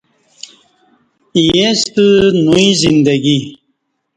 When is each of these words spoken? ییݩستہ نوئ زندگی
ییݩستہ 1.43 2.05
نوئ 2.45 2.67
زندگی 2.81 3.37